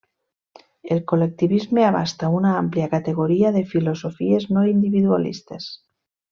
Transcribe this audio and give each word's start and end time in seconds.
El 0.95 1.01
col·lectivisme 1.11 1.83
abasta 1.89 2.31
una 2.39 2.55
àmplia 2.63 2.89
categoria 2.95 3.53
de 3.59 3.63
filosofies 3.75 4.51
no 4.57 4.65
individualistes. 4.75 5.73